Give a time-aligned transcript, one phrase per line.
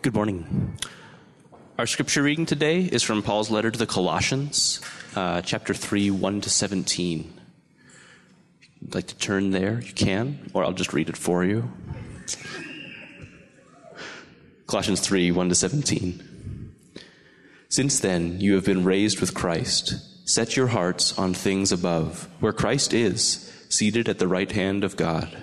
[0.00, 0.78] Good morning.
[1.76, 4.80] Our scripture reading today is from Paul's letter to the Colossians,
[5.16, 7.32] uh, chapter 3, 1 to 17.
[8.60, 11.68] If you'd like to turn there, you can, or I'll just read it for you.
[14.68, 16.72] Colossians 3, 1 to 17.
[17.68, 20.28] Since then, you have been raised with Christ.
[20.28, 24.96] Set your hearts on things above, where Christ is, seated at the right hand of
[24.96, 25.36] God.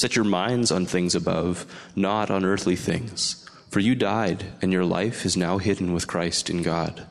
[0.00, 3.46] Set your minds on things above, not on earthly things.
[3.68, 7.06] For you died, and your life is now hidden with Christ in God.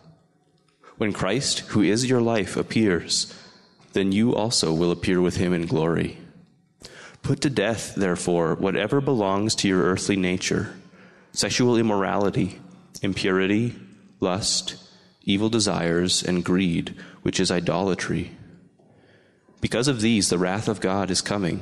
[0.98, 3.32] When Christ, who is your life, appears,
[3.94, 6.18] then you also will appear with him in glory.
[7.22, 10.74] Put to death, therefore, whatever belongs to your earthly nature
[11.32, 12.60] sexual immorality,
[13.04, 13.76] impurity,
[14.20, 14.78] lust,
[15.26, 18.32] evil desires, and greed, which is idolatry.
[19.62, 21.62] Because of these, the wrath of God is coming.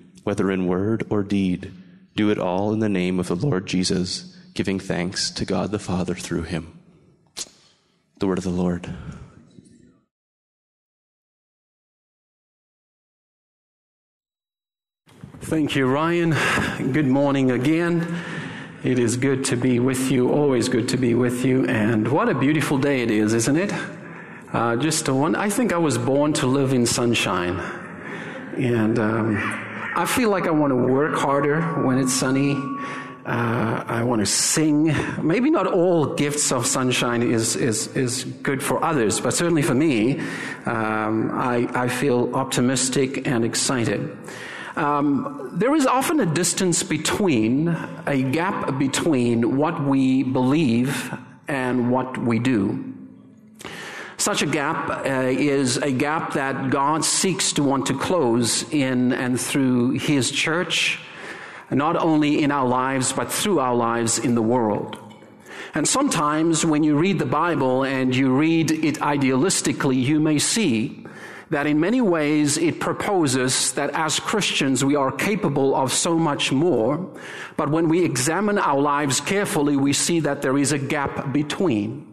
[0.23, 1.71] whether in word or deed,
[2.15, 5.79] do it all in the name of the Lord Jesus, giving thanks to God the
[5.79, 6.77] Father through him.
[8.19, 8.93] The word of the Lord.
[15.41, 16.35] Thank you, Ryan.
[16.93, 18.23] Good morning again.
[18.83, 21.65] It is good to be with you, always good to be with you.
[21.65, 23.73] And what a beautiful day it is, isn't it?
[24.53, 25.35] Uh, just one.
[25.35, 27.59] I think I was born to live in sunshine.
[28.57, 32.53] And um, I feel like I want to work harder when it's sunny.
[33.25, 34.95] Uh, I want to sing.
[35.21, 39.75] Maybe not all gifts of sunshine is, is, is good for others, but certainly for
[39.75, 40.19] me,
[40.65, 44.17] um, I, I feel optimistic and excited.
[44.75, 47.67] Um, there is often a distance between,
[48.07, 51.13] a gap between what we believe
[51.47, 52.91] and what we do.
[54.21, 59.13] Such a gap uh, is a gap that God seeks to want to close in
[59.13, 60.99] and through His church,
[61.71, 64.99] not only in our lives, but through our lives in the world.
[65.73, 71.03] And sometimes when you read the Bible and you read it idealistically, you may see
[71.49, 76.51] that in many ways it proposes that as Christians we are capable of so much
[76.51, 77.09] more,
[77.57, 82.05] but when we examine our lives carefully, we see that there is a gap between.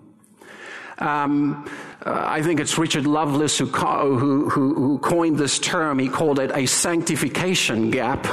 [1.00, 1.69] Um,
[2.06, 5.98] uh, I think it's Richard Lovelace who, who, who, who, coined this term.
[5.98, 8.25] He called it a sanctification gap.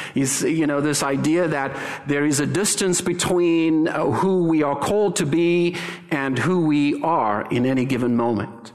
[0.14, 1.76] He's, you know, this idea that
[2.06, 5.76] there is a distance between uh, who we are called to be
[6.12, 8.72] and who we are in any given moment.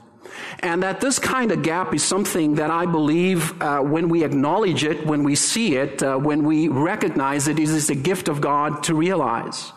[0.59, 4.83] And that this kind of gap is something that I believe uh, when we acknowledge
[4.83, 8.41] it, when we see it, uh, when we recognize it, it is a gift of
[8.41, 9.71] God to realize.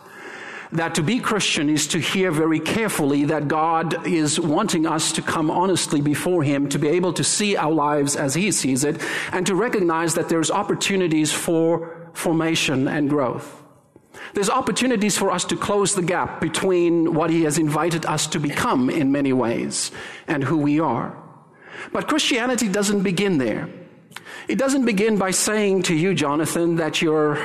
[0.73, 5.23] That to be Christian is to hear very carefully that God is wanting us to
[5.23, 9.01] come honestly before Him, to be able to see our lives as He sees it,
[9.33, 13.63] and to recognize that there's opportunities for formation and growth.
[14.35, 18.41] There's opportunities for us to close the gap between what He has invited us to
[18.41, 19.93] become in many ways
[20.27, 21.17] and who we are.
[21.93, 23.69] But Christianity doesn't begin there.
[24.49, 27.39] It doesn't begin by saying to you, Jonathan, that you're,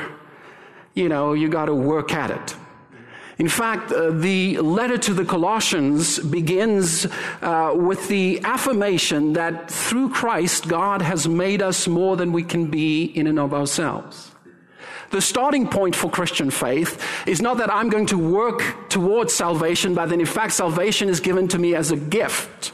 [0.93, 2.55] you know, you got to work at it.
[3.41, 7.07] In fact, uh, the letter to the Colossians begins
[7.41, 12.67] uh, with the affirmation that through Christ, God has made us more than we can
[12.67, 14.29] be in and of ourselves.
[15.09, 19.95] The starting point for Christian faith is not that I'm going to work towards salvation,
[19.95, 22.73] but that in fact salvation is given to me as a gift.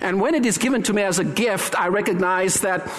[0.00, 2.90] And when it is given to me as a gift, I recognize that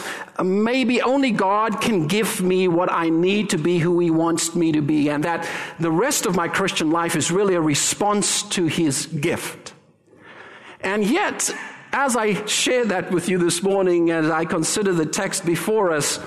[0.44, 4.71] maybe only God can give me what I need to be who He wants me
[4.71, 5.50] to be, and that
[5.80, 9.74] the rest of my Christian life is really a response to His gift.
[10.81, 11.53] And yet,
[11.92, 16.19] as I share that with you this morning, as I consider the text before us,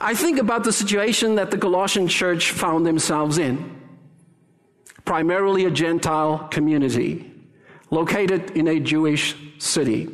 [0.00, 3.78] I think about the situation that the Colossian church found themselves in.
[5.04, 7.30] Primarily a Gentile community,
[7.90, 10.08] located in a Jewish city.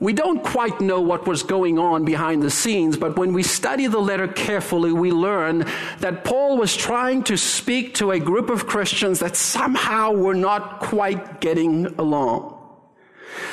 [0.00, 3.86] We don't quite know what was going on behind the scenes, but when we study
[3.86, 5.66] the letter carefully, we learn
[5.98, 10.80] that Paul was trying to speak to a group of Christians that somehow were not
[10.80, 12.56] quite getting along.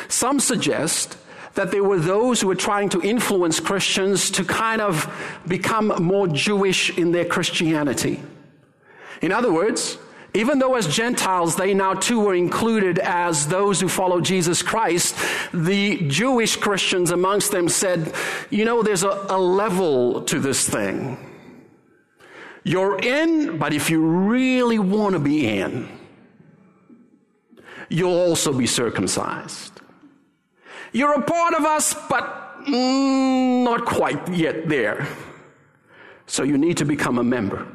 [0.08, 1.18] Some suggest
[1.56, 5.12] that there were those who were trying to influence Christians to kind of
[5.48, 8.22] become more Jewish in their Christianity.
[9.22, 9.98] In other words,
[10.34, 15.16] even though as Gentiles they now too were included as those who follow Jesus Christ,
[15.54, 18.14] the Jewish Christians amongst them said,
[18.50, 21.18] you know, there's a, a level to this thing.
[22.64, 25.88] You're in, but if you really want to be in,
[27.90, 29.80] you'll also be circumcised.
[30.92, 35.08] You're a part of us, but mm, not quite yet there.
[36.26, 37.66] So you need to become a member.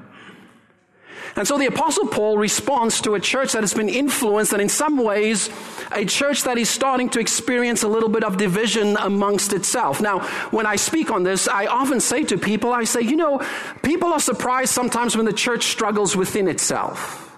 [1.37, 4.69] And so the apostle Paul responds to a church that has been influenced and in
[4.69, 5.49] some ways
[5.91, 10.01] a church that is starting to experience a little bit of division amongst itself.
[10.01, 10.21] Now,
[10.51, 13.41] when I speak on this, I often say to people, I say, you know,
[13.83, 17.31] people are surprised sometimes when the church struggles within itself.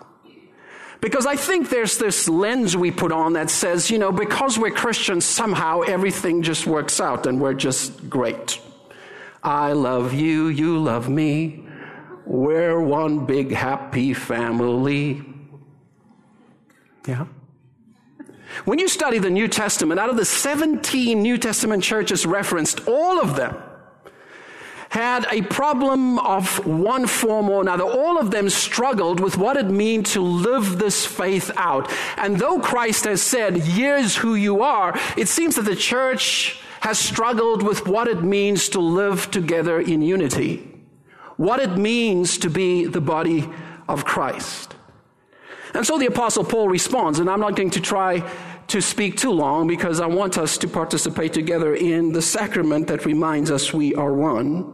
[1.01, 4.71] Because I think there's this lens we put on that says, you know, because we're
[4.71, 8.59] Christians, somehow everything just works out and we're just great.
[9.43, 11.65] I love you, you love me.
[12.27, 15.23] We're one big happy family.
[17.07, 17.27] Yeah.
[18.65, 23.21] When you study the New Testament, out of the 17 New Testament churches referenced, all
[23.21, 23.57] of them
[24.91, 27.83] had a problem of one form or another.
[27.83, 31.91] All of them struggled with what it means to live this faith out.
[32.17, 36.99] And though Christ has said, here's who you are, it seems that the church has
[36.99, 40.74] struggled with what it means to live together in unity
[41.37, 43.49] what it means to be the body
[43.89, 44.75] of Christ.
[45.75, 48.23] And so the Apostle Paul responds, and I'm not going to try
[48.69, 53.05] to speak too long because I want us to participate together in the sacrament that
[53.05, 54.73] reminds us we are one.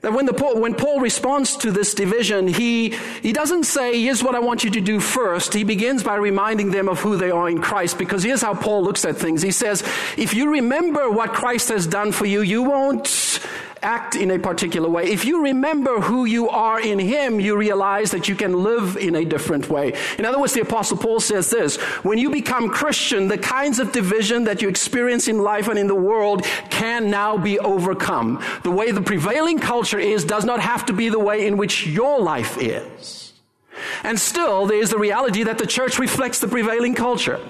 [0.00, 2.90] That when, the when Paul responds to this division, he,
[3.22, 5.54] he doesn't say, here's what I want you to do first.
[5.54, 8.84] He begins by reminding them of who they are in Christ because here's how Paul
[8.84, 9.40] looks at things.
[9.40, 9.82] He says,
[10.18, 13.40] if you remember what Christ has done for you, you won't
[13.84, 15.04] act in a particular way.
[15.04, 19.14] If you remember who you are in Him, you realize that you can live in
[19.14, 19.92] a different way.
[20.18, 23.92] In other words, the Apostle Paul says this when you become Christian, the kinds of
[23.92, 28.42] division that you experience in life and in the world can now be overcome.
[28.62, 31.86] The way the prevailing culture is does not have to be the way in which
[31.86, 33.32] your life is.
[34.02, 37.40] And still, there is the reality that the church reflects the prevailing culture.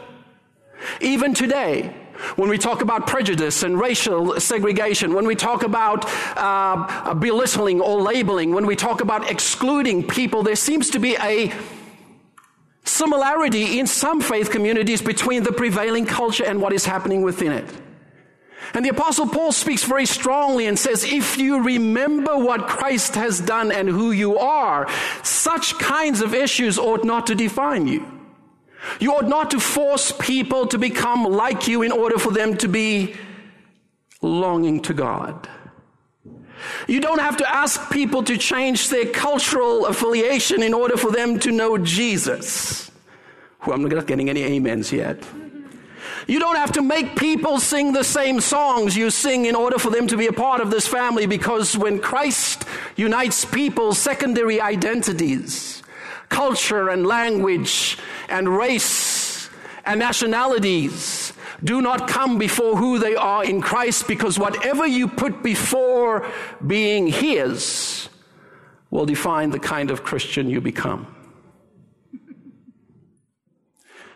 [1.00, 1.94] Even today,
[2.36, 6.04] when we talk about prejudice and racial segregation, when we talk about
[6.36, 11.52] uh, belittling or labeling, when we talk about excluding people, there seems to be a
[12.84, 17.66] similarity in some faith communities between the prevailing culture and what is happening within it.
[18.72, 23.40] And the apostle Paul speaks very strongly and says, if you remember what Christ has
[23.40, 24.88] done and who you are,
[25.22, 28.13] such kinds of issues ought not to define you.
[29.00, 32.68] You ought not to force people to become like you in order for them to
[32.68, 33.14] be
[34.22, 35.48] longing to God.
[36.88, 41.38] You don't have to ask people to change their cultural affiliation in order for them
[41.40, 42.90] to know Jesus.
[43.66, 45.22] Well, I'm not getting any amens yet.
[46.26, 49.90] You don't have to make people sing the same songs you sing in order for
[49.90, 52.64] them to be a part of this family because when Christ
[52.96, 55.82] unites people's secondary identities,
[56.28, 59.48] culture and language and race
[59.84, 65.42] and nationalities do not come before who they are in Christ because whatever you put
[65.42, 66.28] before
[66.66, 68.08] being His
[68.90, 71.14] will define the kind of Christian you become.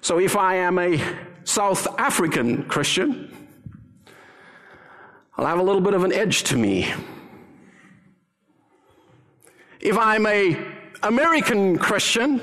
[0.01, 1.03] So if I am a
[1.45, 3.35] South African Christian,
[5.37, 6.93] I'll have a little bit of an edge to me.
[9.81, 10.57] If I'm a
[11.03, 12.41] American Christian,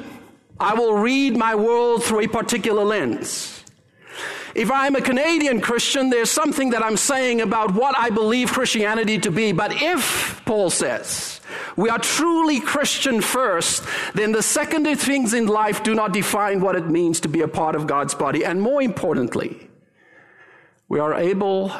[0.59, 3.63] I will read my world through a particular lens.
[4.55, 9.19] If I'm a Canadian Christian, there's something that I'm saying about what I believe Christianity
[9.19, 9.51] to be.
[9.51, 11.41] But if, Paul says,
[11.75, 13.83] we are truly Christian first,
[14.13, 17.49] then the secondary things in life do not define what it means to be a
[17.49, 18.45] part of God's body.
[18.45, 19.69] And more importantly,
[20.87, 21.73] we are able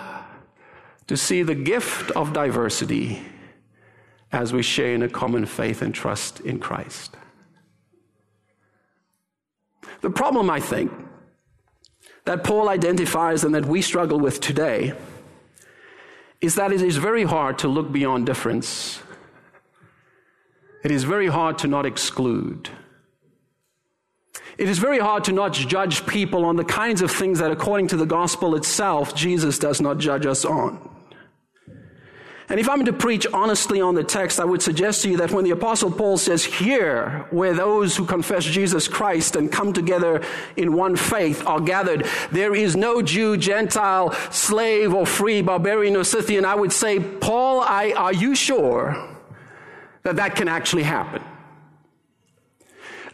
[1.08, 3.22] to see the gift of diversity
[4.36, 7.16] as we share in a common faith and trust in Christ.
[10.02, 10.92] The problem, I think,
[12.26, 14.94] that Paul identifies and that we struggle with today
[16.42, 19.02] is that it is very hard to look beyond difference.
[20.84, 22.70] It is very hard to not exclude.
[24.58, 27.88] It is very hard to not judge people on the kinds of things that, according
[27.88, 30.95] to the gospel itself, Jesus does not judge us on.
[32.48, 35.32] And if I'm to preach honestly on the text, I would suggest to you that
[35.32, 40.24] when the apostle Paul says here, where those who confess Jesus Christ and come together
[40.56, 46.04] in one faith are gathered, there is no Jew, Gentile, slave or free, barbarian or
[46.04, 49.10] Scythian, I would say, Paul, I, are you sure
[50.04, 51.24] that that can actually happen?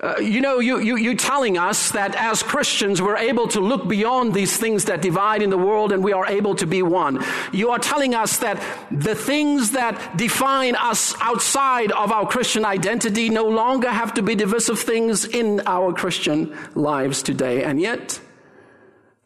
[0.02, 3.88] Uh, you know, you, you, you're telling us that as Christians, we're able to look
[3.88, 7.24] beyond these things that divide in the world and we are able to be one.
[7.52, 13.30] You are telling us that the things that define us outside of our Christian identity
[13.30, 17.64] no longer have to be divisive things in our Christian lives today.
[17.64, 18.20] And yet,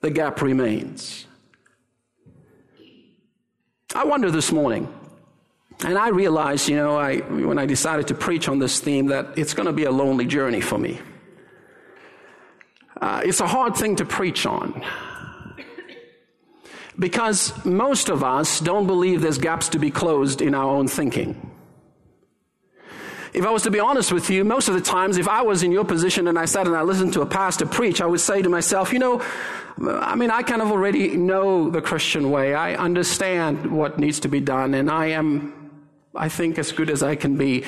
[0.02, 1.26] the gap remains.
[3.94, 4.94] I wonder this morning
[5.84, 9.38] and I realized, you know, I, when I decided to preach on this theme, that
[9.38, 11.00] it's going to be a lonely journey for me.
[13.02, 14.84] Uh, it's a hard thing to preach on.
[16.98, 21.52] Because most of us don't believe there's gaps to be closed in our own thinking.
[23.34, 25.62] If I was to be honest with you, most of the times, if I was
[25.62, 28.22] in your position and I sat and I listened to a pastor preach, I would
[28.22, 29.22] say to myself, you know,
[29.78, 32.56] I mean, I kind of already know the Christian way.
[32.56, 35.54] I understand what needs to be done, and I am
[36.16, 37.64] I think, as good as I can be.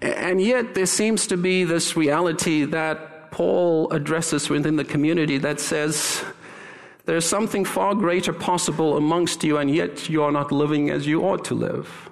[0.00, 5.60] And yet, there seems to be this reality that Paul addresses within the community that
[5.60, 6.24] says,
[7.04, 11.22] there's something far greater possible amongst you, and yet you are not living as you
[11.22, 12.10] ought to live.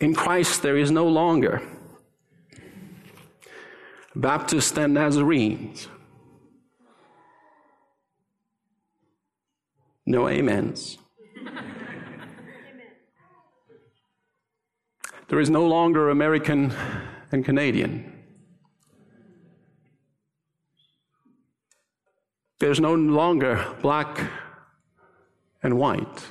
[0.00, 1.62] In Christ, there is no longer
[4.14, 5.88] Baptists and Nazarenes.
[10.04, 10.98] No amens.
[15.32, 16.74] There is no longer American
[17.32, 18.22] and Canadian.
[22.60, 24.30] There's no longer black
[25.62, 26.26] and white.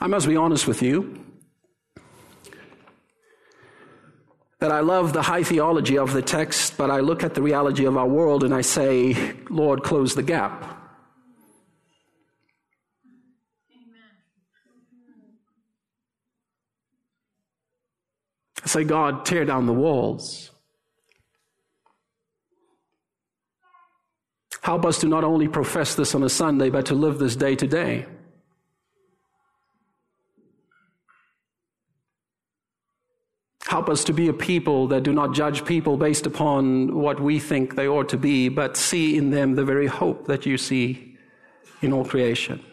[0.00, 1.25] I must be honest with you.
[4.58, 7.84] That I love the high theology of the text, but I look at the reality
[7.84, 10.72] of our world and I say, Lord, close the gap.
[18.64, 20.50] I say, God, tear down the walls.
[24.62, 27.54] Help us to not only profess this on a Sunday, but to live this day
[27.54, 28.06] to day.
[33.66, 37.40] Help us to be a people that do not judge people based upon what we
[37.40, 41.16] think they ought to be, but see in them the very hope that you see
[41.82, 42.64] in all creation.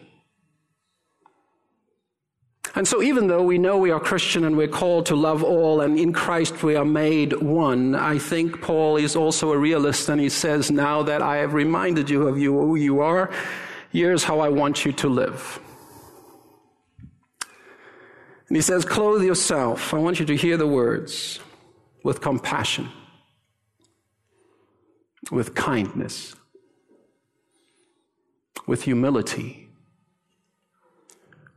[2.76, 5.80] And so, even though we know we are Christian and we're called to love all,
[5.80, 10.20] and in Christ we are made one, I think Paul is also a realist, and
[10.20, 13.30] he says, Now that I have reminded you of you, who you are,
[13.92, 15.60] here's how I want you to live.
[18.54, 19.92] And he says, Clothe yourself.
[19.92, 21.40] I want you to hear the words
[22.04, 22.88] with compassion,
[25.32, 26.36] with kindness,
[28.64, 29.70] with humility,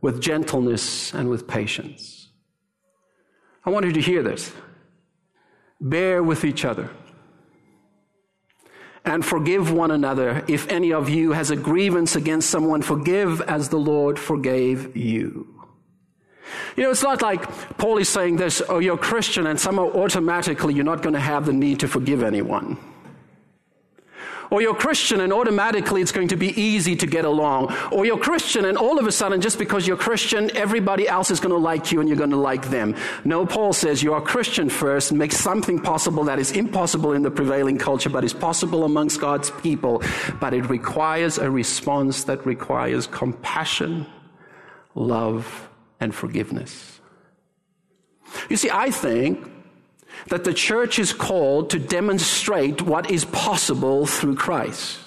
[0.00, 2.30] with gentleness, and with patience.
[3.64, 4.52] I want you to hear this.
[5.80, 6.90] Bear with each other
[9.04, 10.44] and forgive one another.
[10.48, 15.57] If any of you has a grievance against someone, forgive as the Lord forgave you.
[16.76, 17.42] You know, it's not like
[17.78, 21.46] Paul is saying this, oh, you're Christian, and somehow automatically you're not going to have
[21.46, 22.78] the need to forgive anyone.
[24.50, 27.74] Or you're Christian and automatically it's going to be easy to get along.
[27.92, 31.40] Or you're Christian and all of a sudden, just because you're Christian, everybody else is
[31.40, 32.96] going to like you and you're going to like them.
[33.24, 37.30] No, Paul says you are Christian first, make something possible that is impossible in the
[37.30, 40.02] prevailing culture, but is possible amongst God's people.
[40.40, 44.06] But it requires a response that requires compassion,
[44.94, 45.67] love,
[46.00, 47.00] and forgiveness.
[48.48, 49.50] You see, I think
[50.28, 54.98] that the church is called to demonstrate what is possible through Christ.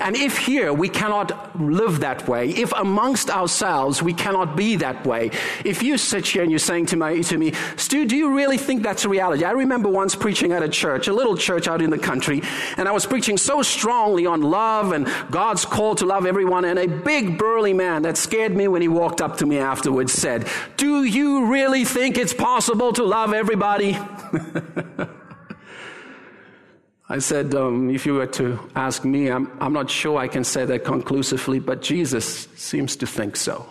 [0.00, 5.06] And if here we cannot live that way, if amongst ourselves we cannot be that
[5.06, 5.30] way,
[5.64, 8.58] if you sit here and you're saying to, my, to me, Stu, do you really
[8.58, 9.44] think that's a reality?
[9.44, 12.42] I remember once preaching at a church, a little church out in the country,
[12.76, 16.78] and I was preaching so strongly on love and God's call to love everyone, and
[16.78, 20.48] a big burly man that scared me when he walked up to me afterwards said,
[20.76, 23.98] Do you really think it's possible to love everybody?
[27.10, 30.44] I said, um, if you were to ask me, I'm, I'm not sure I can
[30.44, 33.66] say that conclusively, but Jesus seems to think so.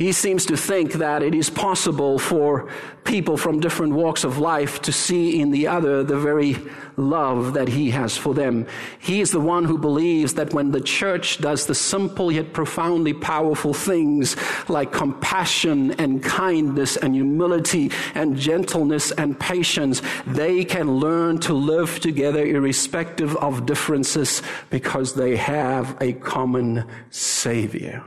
[0.00, 2.70] He seems to think that it is possible for
[3.04, 6.56] people from different walks of life to see in the other the very
[6.96, 8.66] love that he has for them.
[8.98, 13.12] He is the one who believes that when the church does the simple yet profoundly
[13.12, 14.36] powerful things
[14.70, 22.00] like compassion and kindness and humility and gentleness and patience, they can learn to live
[22.00, 24.40] together irrespective of differences
[24.70, 28.02] because they have a common Savior.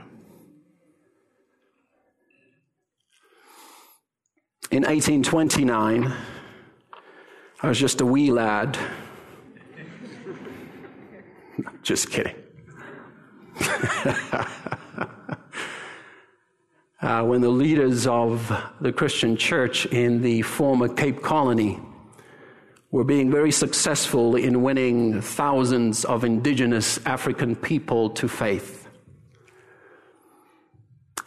[4.70, 6.12] In 1829,
[7.62, 8.78] I was just a wee lad.
[11.82, 12.34] just kidding.
[17.00, 21.78] uh, when the leaders of the Christian church in the former Cape Colony
[22.90, 28.83] were being very successful in winning thousands of indigenous African people to faith.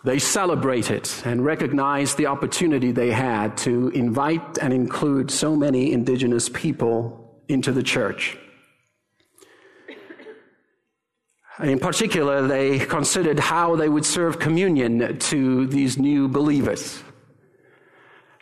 [0.07, 6.47] They celebrated and recognized the opportunity they had to invite and include so many indigenous
[6.47, 8.37] people into the church.
[11.59, 17.03] In particular, they considered how they would serve communion to these new believers.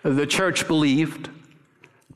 [0.03, 1.31] The church believed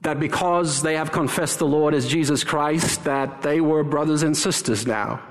[0.02, 4.38] that because they have confessed the Lord as Jesus Christ, that they were brothers and
[4.38, 5.24] sisters now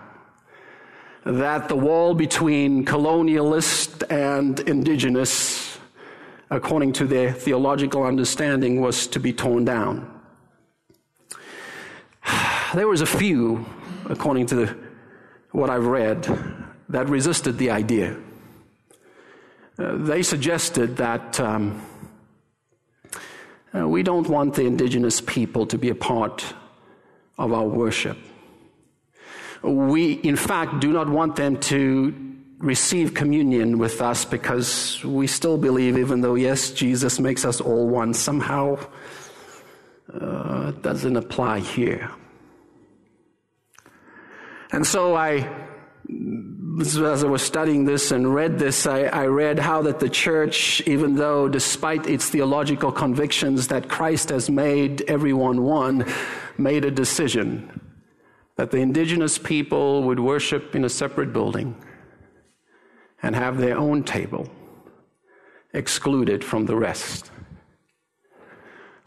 [1.25, 5.79] that the wall between colonialist and indigenous,
[6.51, 10.21] according to their theological understanding, was to be torn down.
[12.75, 13.65] There was a few,
[14.11, 14.77] according to the,
[15.53, 16.25] what I've read,
[16.91, 18.17] that resisted the idea.
[19.79, 21.81] Uh, they suggested that um,
[23.75, 26.45] uh, we don't want the indigenous people to be a part
[27.39, 28.19] of our worship.
[29.63, 32.15] We, in fact, do not want them to
[32.59, 37.89] receive communion with us because we still believe, even though, yes, Jesus makes us all
[37.89, 38.79] one, somehow
[40.13, 42.11] uh, doesn't apply here.
[44.73, 45.49] And so I,
[46.81, 50.83] as I was studying this and read this, I, I, read how that the church,
[50.87, 56.05] even though despite its theological convictions that Christ has made everyone one,
[56.59, 57.78] made a decision
[58.59, 61.77] that the indigenous people would worship in a separate building
[63.23, 64.51] and have their own table,
[65.73, 67.31] excluded from the rest.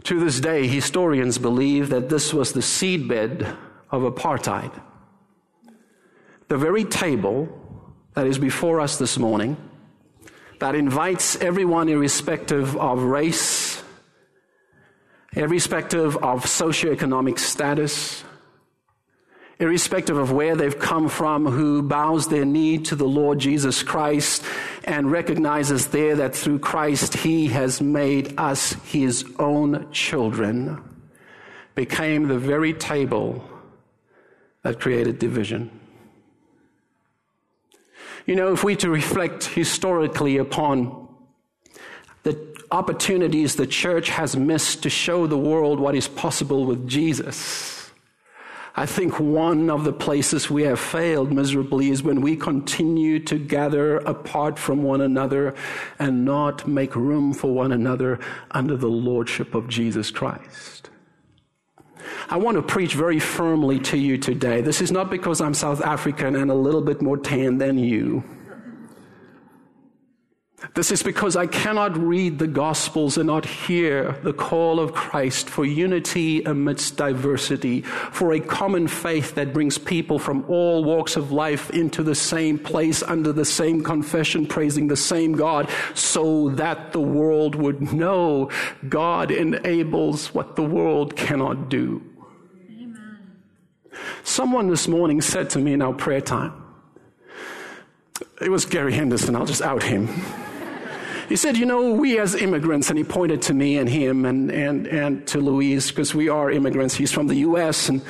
[0.03, 3.57] To this day, historians believe that this was the seedbed
[3.91, 4.71] of apartheid.
[6.47, 7.49] The very table
[8.13, 9.57] that is before us this morning,
[10.59, 13.83] that invites everyone, irrespective of race,
[15.33, 18.23] irrespective of socioeconomic status,
[19.61, 24.43] irrespective of where they've come from, who bows their knee to the Lord Jesus Christ
[24.83, 30.83] and recognizes there that through Christ he has made us his own children,
[31.75, 33.47] became the very table
[34.63, 35.69] that created division.
[38.25, 41.07] You know, if we to reflect historically upon
[42.23, 47.80] the opportunities the church has missed to show the world what is possible with Jesus,
[48.75, 53.37] I think one of the places we have failed miserably is when we continue to
[53.37, 55.55] gather apart from one another
[55.99, 58.19] and not make room for one another
[58.51, 60.89] under the lordship of Jesus Christ.
[62.29, 64.61] I want to preach very firmly to you today.
[64.61, 68.23] This is not because I'm South African and a little bit more tan than you.
[70.73, 75.49] This is because I cannot read the Gospels and not hear the call of Christ
[75.49, 81.33] for unity amidst diversity, for a common faith that brings people from all walks of
[81.33, 86.93] life into the same place under the same confession, praising the same God, so that
[86.93, 88.49] the world would know
[88.87, 92.01] God enables what the world cannot do.
[92.71, 93.19] Amen.
[94.23, 96.53] Someone this morning said to me in our prayer time,
[98.39, 100.07] it was Gary Henderson, I'll just out him.
[101.31, 104.51] He said, You know, we as immigrants, and he pointed to me and him and,
[104.51, 106.93] and, and to Louise, because we are immigrants.
[106.93, 107.87] He's from the U.S.
[107.87, 108.01] and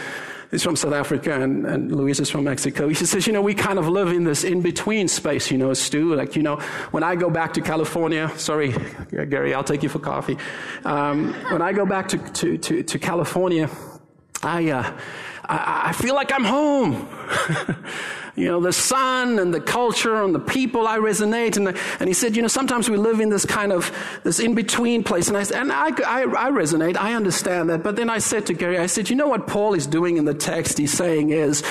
[0.50, 2.88] he's from South Africa, and, and Louise is from Mexico.
[2.88, 5.72] He says, You know, we kind of live in this in between space, you know,
[5.76, 6.16] Stu.
[6.16, 6.56] Like, you know,
[6.90, 8.74] when I go back to California, sorry,
[9.12, 10.38] Gary, I'll take you for coffee.
[10.84, 13.70] Um, when I go back to, to, to, to California,
[14.43, 14.99] I, uh,
[15.45, 17.08] I, I feel like I'm home.
[18.36, 21.58] you know, the sun and the culture and the people, I resonate.
[21.58, 23.91] And, and he said, you know, sometimes we live in this kind of,
[24.23, 25.27] this in-between place.
[25.27, 27.84] And I, and I, I, I resonate, I understand that.
[27.84, 30.25] But then I said to Gary, I said, you know what Paul is doing in
[30.25, 30.77] the text?
[30.77, 31.63] He's saying is,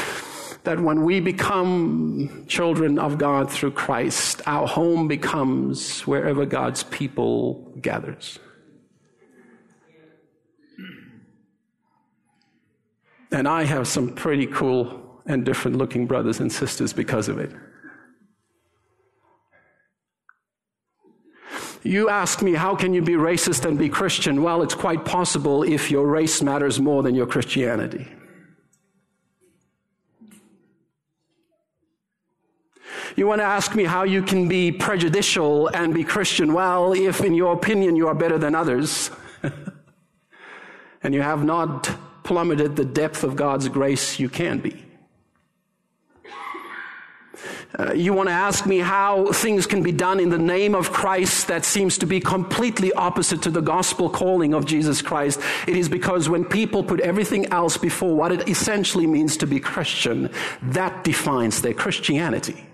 [0.64, 7.72] that when we become children of God through Christ, our home becomes wherever God's people
[7.80, 8.38] gathers.
[13.32, 17.52] And I have some pretty cool and different looking brothers and sisters because of it.
[21.82, 24.42] You ask me, how can you be racist and be Christian?
[24.42, 28.06] Well, it's quite possible if your race matters more than your Christianity.
[33.16, 36.52] You want to ask me how you can be prejudicial and be Christian?
[36.52, 39.10] Well, if in your opinion you are better than others,
[41.02, 41.90] and you have not
[42.30, 44.86] plummeted the depth of God's grace, you can be.
[47.76, 50.92] Uh, you want to ask me how things can be done in the name of
[50.92, 55.40] Christ that seems to be completely opposite to the gospel calling of Jesus Christ.
[55.66, 59.58] It is because when people put everything else before what it essentially means to be
[59.58, 60.30] Christian,
[60.62, 62.64] that defines their Christianity.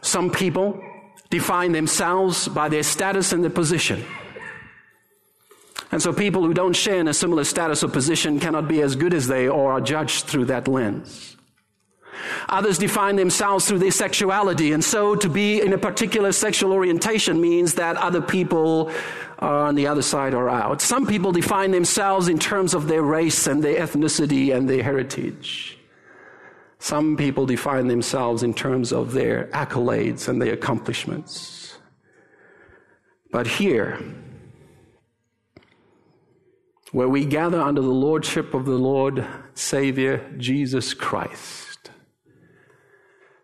[0.00, 0.80] Some people
[1.28, 4.04] define themselves by their status and their position.
[5.92, 8.94] And so people who don't share in a similar status or position cannot be as
[8.94, 11.36] good as they or are judged through that lens.
[12.48, 17.40] Others define themselves through their sexuality, and so to be in a particular sexual orientation
[17.40, 18.90] means that other people
[19.38, 20.82] are on the other side or out.
[20.82, 25.78] Some people define themselves in terms of their race and their ethnicity and their heritage.
[26.78, 31.78] Some people define themselves in terms of their accolades and their accomplishments.
[33.30, 34.00] But here,
[36.92, 41.90] where we gather under the lordship of the Lord Savior Jesus Christ,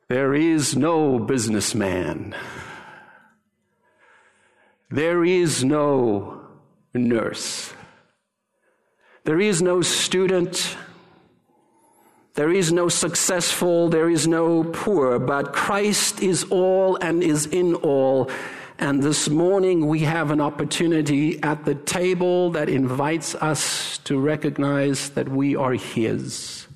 [0.09, 2.35] there is no businessman.
[4.90, 6.42] There is no
[6.94, 7.72] nurse.
[9.24, 10.76] There is no student.
[12.35, 13.88] There is no successful.
[13.88, 15.18] There is no poor.
[15.18, 18.30] But Christ is all and is in all.
[18.78, 25.10] And this morning we have an opportunity at the table that invites us to recognize
[25.10, 26.66] that we are His.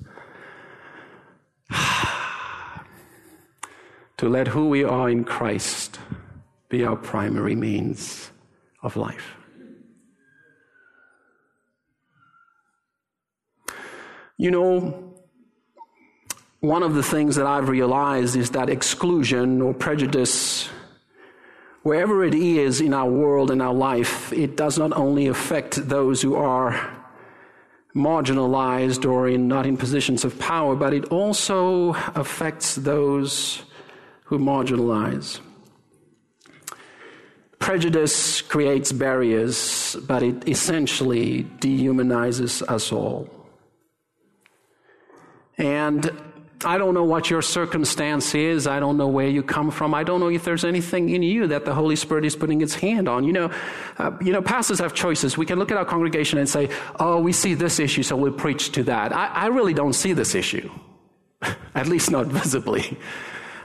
[4.17, 5.99] to let who we are in Christ
[6.69, 8.31] be our primary means
[8.81, 9.35] of life.
[14.37, 15.13] You know,
[16.61, 20.67] one of the things that I've realized is that exclusion or prejudice,
[21.83, 26.21] wherever it is in our world and our life, it does not only affect those
[26.21, 26.97] who are
[27.95, 33.63] marginalized or in, not in positions of power, but it also affects those
[34.23, 35.39] who marginalize.
[37.59, 43.29] Prejudice creates barriers, but it essentially dehumanizes us all.
[45.57, 46.09] And
[46.65, 48.67] I don't know what your circumstance is.
[48.67, 49.93] I don't know where you come from.
[49.93, 52.75] I don't know if there's anything in you that the Holy Spirit is putting its
[52.75, 53.23] hand on.
[53.23, 53.51] You know,
[53.97, 55.37] uh, you know, pastors have choices.
[55.37, 56.69] We can look at our congregation and say,
[56.99, 60.13] "Oh, we see this issue, so we'll preach to that." I, I really don't see
[60.13, 60.69] this issue,
[61.75, 62.97] at least not visibly.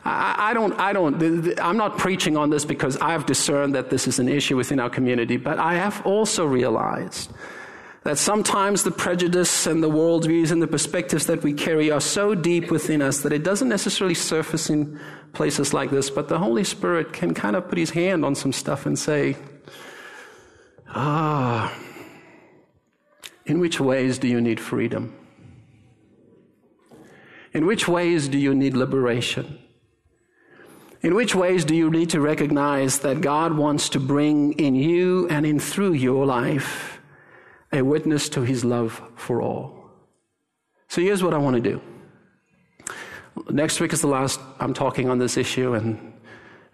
[0.05, 4.07] I, I don't, I don't, I'm not preaching on this because I've discerned that this
[4.07, 7.33] is an issue within our community, but I have also realized
[8.07, 12.37] that sometimes the prejudice and the worldviews and the perspectives that we carry are so
[12.37, 14.97] deep within us that it doesn't necessarily surface in
[15.33, 18.53] places like this, but the Holy Spirit can kind of put his hand on some
[18.53, 19.37] stuff and say,
[20.89, 21.77] ah,
[23.45, 25.13] in which ways do you need freedom?
[27.53, 29.59] In which ways do you need liberation?
[31.03, 35.27] In which ways do you need to recognize that God wants to bring in you
[35.29, 36.96] and in through your life
[37.77, 39.91] a witness to his love for all?
[40.89, 41.81] So here's what I want to do.
[43.51, 46.13] Next week is the last I'm talking on this issue, and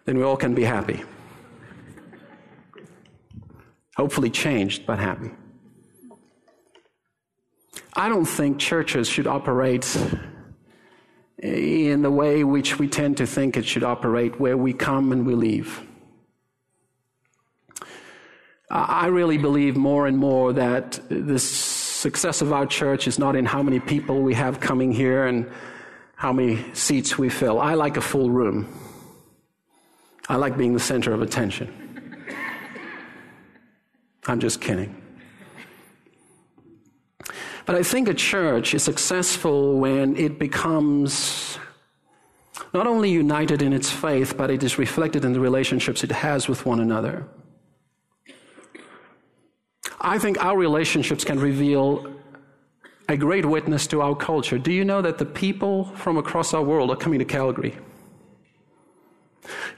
[0.05, 1.03] then we all can be happy.
[3.97, 5.31] Hopefully changed, but happy.
[7.95, 9.97] I don't think churches should operate
[11.39, 15.27] in the way which we tend to think it should operate, where we come and
[15.27, 15.87] we leave.
[18.75, 23.45] I really believe more and more that the success of our church is not in
[23.45, 25.47] how many people we have coming here and
[26.17, 27.61] how many seats we fill.
[27.61, 28.67] I like a full room.
[30.27, 31.69] I like being the center of attention.
[34.27, 34.97] I'm just kidding.
[37.67, 41.59] But I think a church is successful when it becomes
[42.73, 46.49] not only united in its faith, but it is reflected in the relationships it has
[46.49, 47.29] with one another.
[50.05, 52.13] I think our relationships can reveal
[53.09, 54.59] a great witness to our culture.
[54.59, 57.77] Do you know that the people from across our world are coming to Calgary?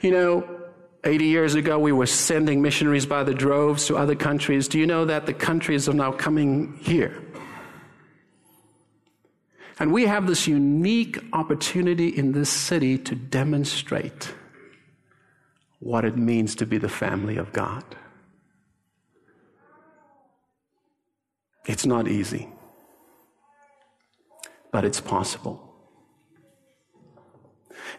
[0.01, 0.61] You know,
[1.03, 4.67] 80 years ago, we were sending missionaries by the droves to other countries.
[4.67, 7.21] Do you know that the countries are now coming here?
[9.77, 14.33] And we have this unique opportunity in this city to demonstrate
[15.79, 17.83] what it means to be the family of God.
[21.65, 22.49] It's not easy,
[24.71, 25.65] but it's possible.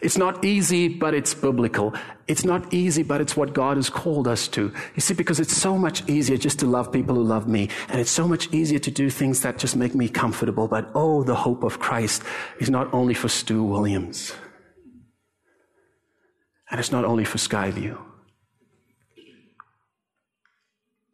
[0.01, 1.93] It's not easy, but it's biblical.
[2.27, 4.71] It's not easy, but it's what God has called us to.
[4.95, 7.69] You see, because it's so much easier just to love people who love me.
[7.89, 10.67] And it's so much easier to do things that just make me comfortable.
[10.67, 12.23] But oh, the hope of Christ
[12.59, 14.33] is not only for Stu Williams.
[16.69, 17.97] And it's not only for Skyview.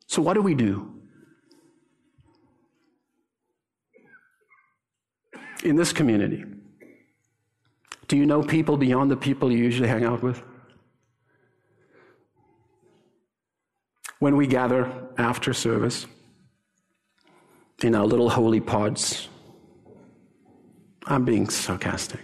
[0.07, 0.92] So what do we do?
[5.63, 6.45] In this community?
[8.07, 10.43] Do you know people beyond the people you usually hang out with?
[14.19, 16.05] When we gather after service
[17.81, 19.27] in our little holy pods,
[21.05, 22.21] I'm being sarcastic.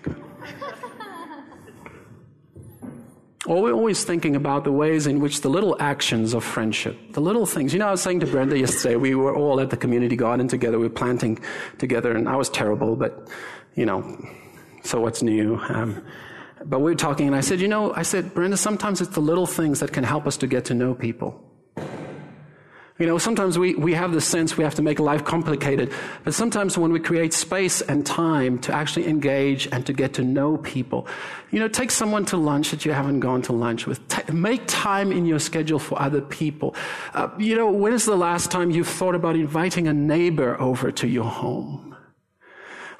[3.45, 7.21] Or we're always thinking about the ways in which the little actions of friendship, the
[7.21, 7.71] little things.
[7.71, 10.49] You know, I was saying to Brenda yesterday, we were all at the community garden
[10.49, 11.39] together, we were planting
[11.77, 13.29] together, and I was terrible, but,
[13.75, 14.03] you know,
[14.83, 15.57] so what's new?
[15.69, 16.03] Um,
[16.65, 19.21] but we were talking, and I said, you know, I said, Brenda, sometimes it's the
[19.21, 21.41] little things that can help us to get to know people.
[22.99, 25.93] You know, sometimes we, we have the sense we have to make life complicated,
[26.25, 30.23] but sometimes when we create space and time to actually engage and to get to
[30.23, 31.07] know people,
[31.49, 34.01] you know, take someone to lunch that you haven't gone to lunch with.
[34.33, 36.75] Make time in your schedule for other people.
[37.13, 40.91] Uh, you know, when is the last time you've thought about inviting a neighbor over
[40.91, 41.88] to your home?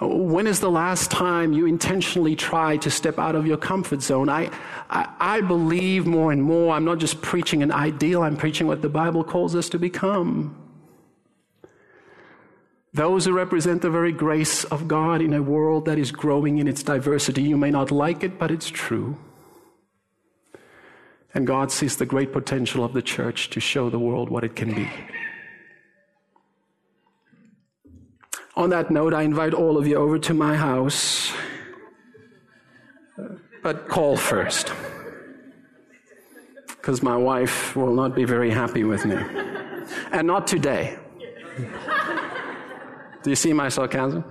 [0.01, 4.29] When is the last time you intentionally tried to step out of your comfort zone?
[4.29, 4.49] I,
[4.89, 8.81] I, I, believe more and more I'm not just preaching an ideal, I'm preaching what
[8.81, 10.55] the Bible calls us to become.
[12.93, 16.67] Those who represent the very grace of God in a world that is growing in
[16.67, 17.43] its diversity.
[17.43, 19.17] You may not like it, but it's true.
[21.33, 24.55] And God sees the great potential of the church to show the world what it
[24.55, 24.89] can be.
[28.60, 31.32] On that note, I invite all of you over to my house,
[33.63, 34.74] but call first,
[36.67, 39.15] because my wife will not be very happy with me.
[40.12, 41.00] And not today.
[43.24, 44.26] Do you see my sarcasm?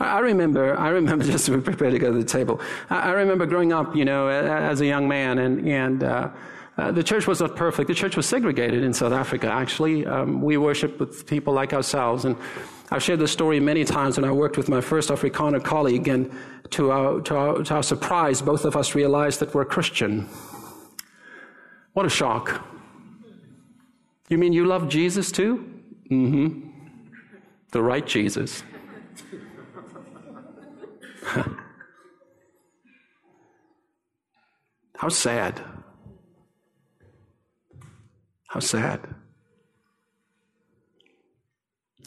[0.00, 2.60] I remember, I remember just to be prepared to go to the table.
[2.90, 6.30] I remember growing up, you know, as a young man, and, and uh,
[6.78, 7.88] uh, the church was not perfect.
[7.88, 10.04] The church was segregated in South Africa, actually.
[10.04, 12.26] Um, we worshiped with people like ourselves.
[12.26, 12.36] And
[12.90, 16.30] I've shared this story many times when I worked with my first Afrikaner colleague, and
[16.70, 20.28] to our, to our, to our surprise, both of us realized that we're Christian.
[21.94, 22.62] What a shock.
[24.28, 25.64] You mean you love Jesus too?
[26.10, 26.70] Mm hmm.
[27.70, 28.62] The right Jesus.
[34.96, 35.62] How sad.
[38.56, 39.00] How sad.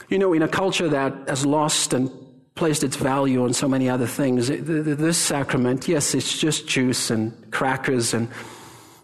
[0.07, 2.09] You know, in a culture that has lost and
[2.55, 7.51] placed its value on so many other things, this sacrament, yes, it's just juice and
[7.51, 8.29] crackers and,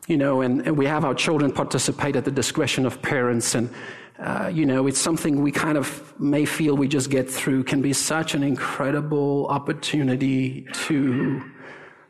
[0.07, 3.69] you know, and, and we have our children participate at the discretion of parents and,
[4.17, 7.79] uh, you know, it's something we kind of may feel we just get through, can
[7.79, 11.43] be such an incredible opportunity to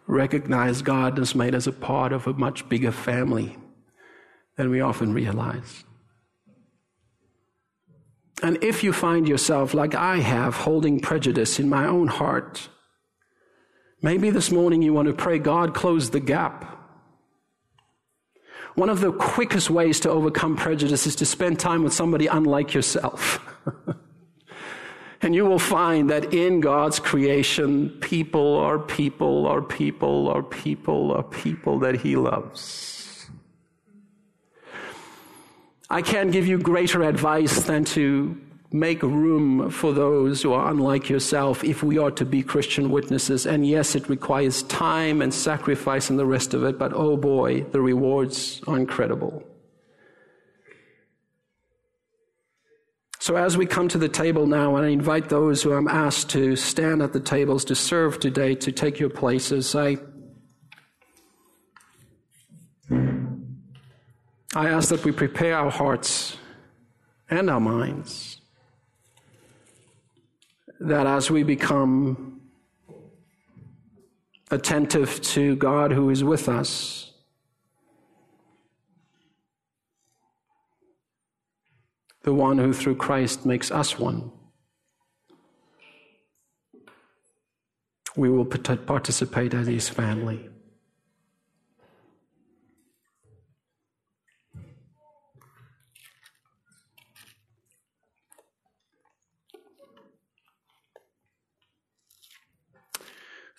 [0.08, 3.58] recognize God has made us a part of a much bigger family
[4.58, 5.84] than we often realize.
[8.44, 12.70] And if you find yourself, like I have, holding prejudice in my own heart,
[14.02, 16.72] maybe this morning you want to pray, God, close the gap.
[18.76, 22.74] One of the quickest ways to overcome prejudice is to spend time with somebody unlike
[22.74, 23.40] yourself.
[25.26, 31.12] And you will find that in God's creation, people are people are people are people
[31.12, 32.95] are people that He loves.
[35.90, 41.10] I can't give you greater advice than to make room for those who are unlike
[41.10, 43.46] yourself if we are to be Christian witnesses.
[43.46, 47.62] And yes, it requires time and sacrifice and the rest of it, but oh boy,
[47.72, 49.44] the rewards are incredible.
[53.20, 56.30] So, as we come to the table now, and I invite those who I'm asked
[56.32, 59.98] to stand at the tables to serve today to take your places, I,
[64.58, 66.38] I ask that we prepare our hearts
[67.30, 68.40] and our minds,
[70.80, 72.40] that as we become
[74.50, 77.12] attentive to God who is with us,
[82.24, 84.32] the one who through Christ makes us one.
[88.16, 90.48] We will participate as his family.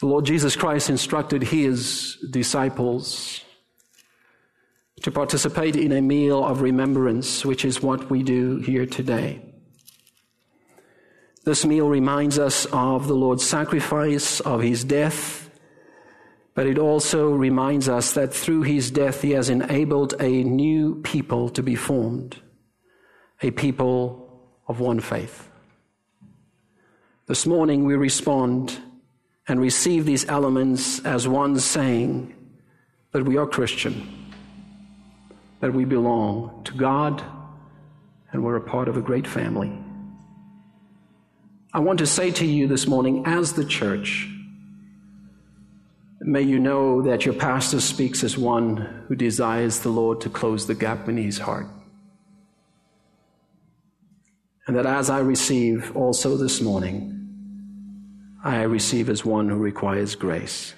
[0.00, 3.40] The Lord Jesus Christ instructed his disciples
[5.02, 9.40] to participate in a meal of remembrance, which is what we do here today.
[11.44, 15.48] This meal reminds us of the Lord's sacrifice, of his death,
[16.54, 21.48] but it also reminds us that through his death he has enabled a new people
[21.50, 22.36] to be formed,
[23.40, 25.48] a people of one faith.
[27.28, 28.78] This morning we respond
[29.48, 32.34] and receive these elements as one saying
[33.12, 34.26] that we are Christian
[35.60, 37.24] that we belong to God
[38.30, 39.72] and we're a part of a great family.
[41.72, 44.28] I want to say to you this morning, as the church,
[46.20, 50.66] may you know that your pastor speaks as one who desires the Lord to close
[50.66, 51.66] the gap in his heart.
[54.66, 57.15] And that as I receive also this morning,
[58.46, 60.72] I receive as one who requires grace.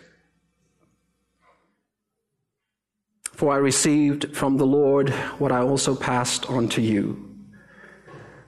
[3.32, 7.28] For I received from the Lord what I also passed on to you.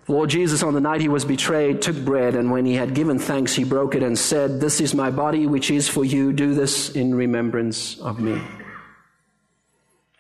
[0.07, 2.95] The Lord Jesus, on the night he was betrayed, took bread, and when he had
[2.95, 6.33] given thanks, he broke it and said, This is my body, which is for you.
[6.33, 8.41] Do this in remembrance of me.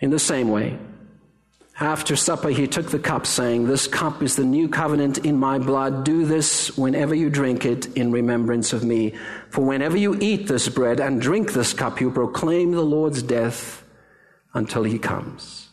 [0.00, 0.78] In the same way,
[1.80, 5.58] after supper, he took the cup, saying, This cup is the new covenant in my
[5.58, 6.04] blood.
[6.04, 9.14] Do this whenever you drink it in remembrance of me.
[9.48, 13.82] For whenever you eat this bread and drink this cup, you proclaim the Lord's death
[14.52, 15.68] until he comes.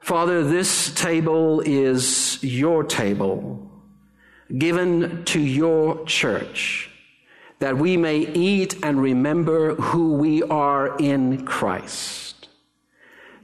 [0.00, 3.70] Father, this table is your table
[4.58, 6.90] given to your church
[7.60, 12.23] that we may eat and remember who we are in Christ.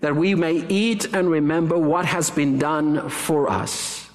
[0.00, 4.08] That we may eat and remember what has been done for us.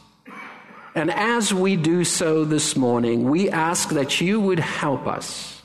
[0.96, 5.62] And as we do so this morning, we ask that you would help us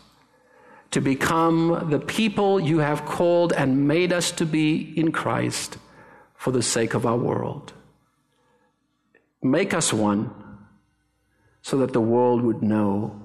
[0.90, 5.78] to become the people you have called and made us to be in Christ
[6.34, 7.72] for the sake of our world.
[9.42, 10.34] Make us one
[11.62, 13.20] so that the world would know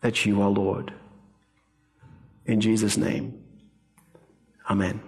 [0.00, 0.92] that you are Lord.
[2.46, 3.44] In Jesus' name,
[4.68, 5.07] Amen.